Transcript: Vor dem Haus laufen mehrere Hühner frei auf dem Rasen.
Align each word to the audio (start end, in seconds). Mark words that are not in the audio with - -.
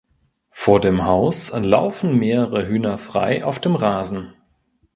Vor 0.49 0.79
dem 0.79 1.03
Haus 1.05 1.51
laufen 1.55 2.17
mehrere 2.17 2.65
Hühner 2.67 2.97
frei 2.97 3.45
auf 3.45 3.59
dem 3.59 3.75
Rasen. 3.75 4.33